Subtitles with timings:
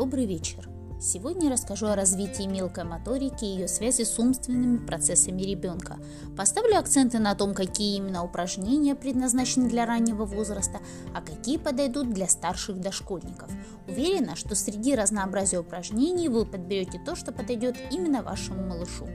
[0.00, 0.66] Добрый вечер!
[0.98, 5.98] Сегодня я расскажу о развитии мелкой моторики и ее связи с умственными процессами ребенка.
[6.38, 10.78] Поставлю акценты на том, какие именно упражнения предназначены для раннего возраста,
[11.14, 13.50] а какие подойдут для старших дошкольников.
[13.88, 19.06] Уверена, что среди разнообразия упражнений вы подберете то, что подойдет именно вашему малышу.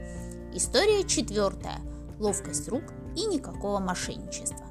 [0.54, 1.80] История четвертая.
[2.20, 2.84] Ловкость рук
[3.16, 4.64] и никакого мошенничества.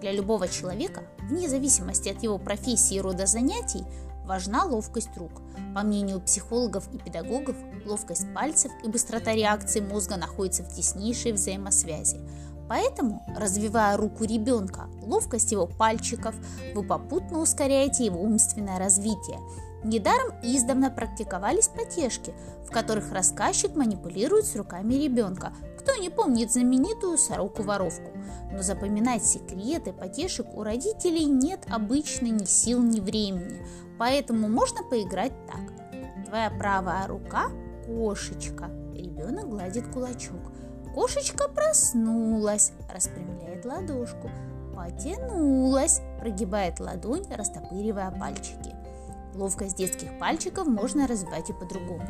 [0.00, 3.84] Для любого человека, вне зависимости от его профессии и рода занятий,
[4.24, 5.42] важна ловкость рук.
[5.74, 7.56] По мнению психологов и педагогов,
[7.86, 12.20] ловкость пальцев и быстрота реакции мозга находятся в теснейшей взаимосвязи.
[12.68, 16.34] Поэтому, развивая руку ребенка, ловкость его пальчиков,
[16.74, 19.38] вы попутно ускоряете его умственное развитие.
[19.82, 22.34] Недаром издавна практиковались потешки,
[22.66, 25.52] в которых рассказчик манипулирует с руками ребенка.
[25.78, 28.10] Кто не помнит знаменитую сороку-воровку?
[28.52, 33.64] Но запоминать секреты потешек у родителей нет обычно ни сил, ни времени.
[33.98, 36.26] Поэтому можно поиграть так.
[36.26, 37.50] Твоя правая рука–
[37.86, 38.70] кошечка.
[38.94, 40.52] Ребенок гладит кулачок.
[40.94, 44.30] Кошечка проснулась, распрямляет ладошку.
[44.74, 48.69] Потянулась, прогибает ладонь, растопыривая пальчики.
[49.34, 52.06] Ловкость детских пальчиков можно развивать и по-другому.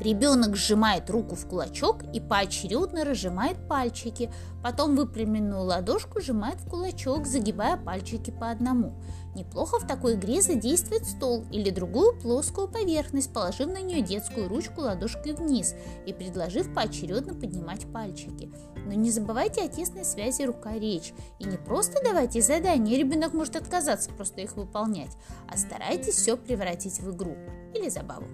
[0.00, 7.26] Ребенок сжимает руку в кулачок и поочередно разжимает пальчики, потом выпрямленную ладошку сжимает в кулачок,
[7.26, 8.94] загибая пальчики по одному.
[9.34, 14.82] Неплохо в такой игре задействовать стол или другую плоскую поверхность, положив на нее детскую ручку
[14.82, 15.74] ладошкой вниз
[16.06, 18.52] и предложив поочередно поднимать пальчики.
[18.84, 21.14] Но не забывайте о тесной связи рука-речь.
[21.38, 25.16] И не просто давайте задания, ребенок может отказаться просто их выполнять,
[25.48, 27.36] а старайтесь все превратить в игру
[27.74, 28.26] или забаву.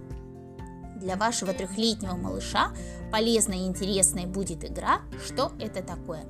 [0.97, 2.73] Для вашего трехлетнего малыша
[3.11, 6.25] полезной и интересной будет игра «Что это такое?».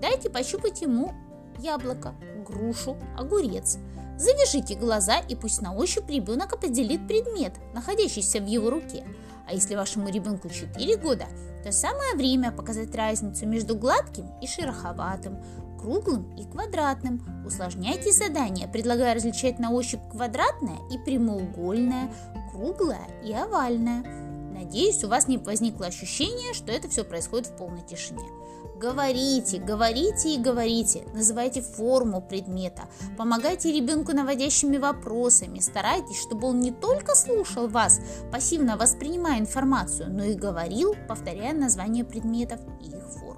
[0.00, 1.12] Дайте пощупать ему
[1.58, 2.14] яблоко,
[2.46, 3.78] грушу, огурец.
[4.16, 9.04] Завяжите глаза и пусть на ощупь ребенок определит предмет, находящийся в его руке.
[9.48, 11.26] А если вашему ребенку 4 года,
[11.64, 15.42] то самое время показать разницу между гладким и шероховатым,
[15.80, 17.22] круглым и квадратным.
[17.46, 22.12] Усложняйте задание, предлагая различать на ощупь квадратное и прямоугольное,
[22.52, 24.04] круглое и овальное.
[24.52, 28.28] Надеюсь, у вас не возникло ощущение, что это все происходит в полной тишине.
[28.78, 32.84] Говорите, говорите и говорите, называйте форму предмета,
[33.18, 38.00] помогайте ребенку наводящими вопросами, старайтесь, чтобы он не только слушал вас,
[38.32, 43.29] пассивно воспринимая информацию, но и говорил, повторяя названия предметов и их формы.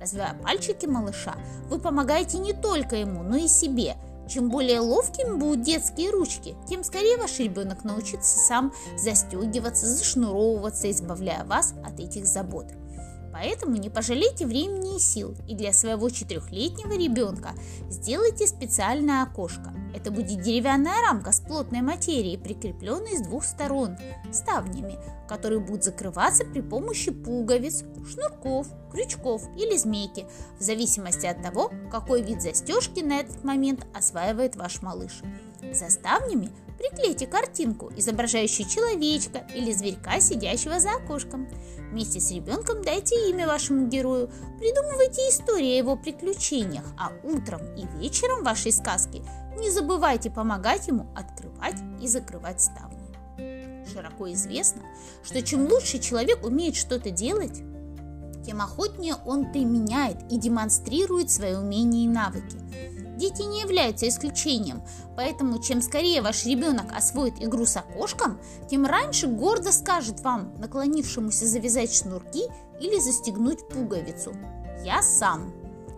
[0.00, 1.34] Развивая пальчики малыша,
[1.68, 3.96] вы помогаете не только ему, но и себе.
[4.28, 11.44] Чем более ловкими будут детские ручки, тем скорее ваш ребенок научится сам застегиваться, зашнуровываться, избавляя
[11.44, 12.66] вас от этих забот.
[13.32, 17.50] Поэтому не пожалейте времени и сил, и для своего четырехлетнего ребенка
[17.88, 19.72] сделайте специальное окошко.
[19.94, 23.96] Это будет деревянная рамка с плотной материей, прикрепленной с двух сторон
[24.32, 30.26] ставнями, которые будут закрываться при помощи пуговиц, шнурков, крючков или змейки,
[30.58, 35.22] в зависимости от того, какой вид застежки на этот момент осваивает ваш малыш.
[35.72, 41.48] За ставнями приклейте картинку, изображающую человечка или зверька, сидящего за окошком.
[41.90, 47.86] Вместе с ребенком дайте имя вашему герою, придумывайте истории о его приключениях, а утром и
[47.98, 49.22] вечером вашей сказки
[49.58, 52.98] не забывайте помогать ему открывать и закрывать ставни.
[53.92, 54.82] Широко известно,
[55.24, 57.62] что чем лучше человек умеет что-то делать,
[58.44, 62.56] тем охотнее он применяет и демонстрирует свои умения и навыки.
[63.18, 64.80] Дети не являются исключением,
[65.16, 68.38] поэтому чем скорее ваш ребенок освоит игру с окошком,
[68.70, 72.44] тем раньше гордо скажет вам, наклонившемуся завязать шнурки
[72.80, 74.34] или застегнуть пуговицу.
[74.84, 75.52] Я сам.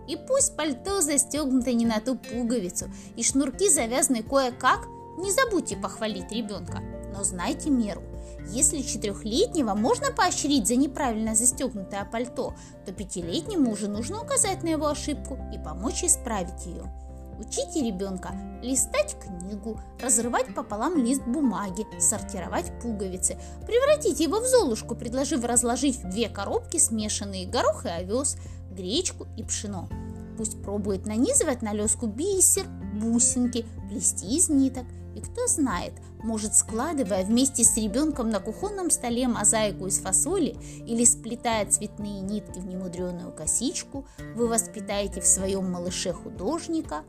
[0.07, 4.87] И пусть пальто застегнуто не на ту пуговицу, и шнурки завязаны кое-как,
[5.19, 6.81] не забудьте похвалить ребенка,
[7.15, 8.01] но знайте меру.
[8.47, 14.87] Если четырехлетнего можно поощрить за неправильно застегнутое пальто, то пятилетнему уже нужно указать на его
[14.87, 16.91] ошибку и помочь исправить ее.
[17.41, 23.35] Учите ребенка листать книгу, разрывать пополам лист бумаги, сортировать пуговицы.
[23.65, 28.37] Превратите его в золушку, предложив разложить в две коробки смешанные горох и овес,
[28.69, 29.89] гречку и пшено.
[30.37, 34.85] Пусть пробует нанизывать на леску бисер, бусинки, плести из ниток.
[35.15, 35.93] И кто знает,
[36.23, 40.55] может, складывая вместе с ребенком на кухонном столе мозаику из фасоли
[40.85, 44.05] или сплетая цветные нитки в немудреную косичку,
[44.35, 47.03] вы воспитаете в своем малыше художника,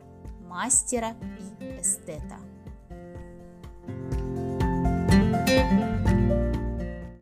[0.53, 1.15] мастера
[1.59, 2.37] и эстета.
[5.45, 5.92] thank you